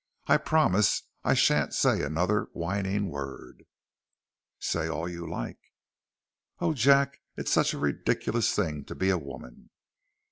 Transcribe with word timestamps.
I 0.25 0.37
promise 0.37 1.03
I 1.23 1.35
shan't 1.35 1.75
say 1.75 2.01
another 2.01 2.47
whining 2.53 3.07
word." 3.11 3.65
"Say 4.57 4.89
all 4.89 5.07
you 5.07 5.29
like." 5.29 5.59
"Oh, 6.59 6.73
Jack, 6.73 7.21
it's 7.37 7.51
such 7.53 7.75
a 7.75 7.77
ridiculous 7.77 8.51
thing 8.55 8.83
to 8.85 8.95
be 8.95 9.11
a 9.11 9.19
woman!" 9.19 9.69